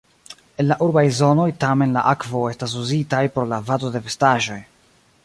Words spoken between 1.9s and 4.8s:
la akvo estas uzitaj por lavado de vestaĵoj.